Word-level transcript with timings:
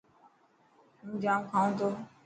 هون 0.99 1.09
ڄام 1.21 1.41
کائون 1.51 1.71
تو. 1.79 1.89